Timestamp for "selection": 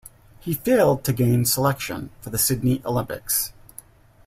1.45-2.09